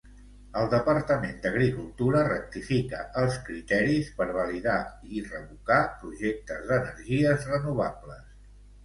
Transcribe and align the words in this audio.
El 0.59 0.69
Departament 0.69 1.35
d'Agricultura 1.41 2.23
rectifica 2.27 3.01
els 3.23 3.37
criteris 3.49 4.09
per 4.21 4.27
validar 4.39 4.79
i 5.19 5.23
revocar 5.27 5.79
projectes 6.01 6.65
d'energies 6.73 7.47
renovables. 7.53 8.25